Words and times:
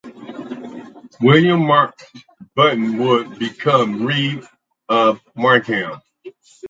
William 1.21 1.59
Marr 1.67 1.93
Button 2.55 2.97
would 2.97 3.37
become 3.37 4.03
reeve 4.03 4.49
of 4.89 5.21
Markham. 5.35 6.01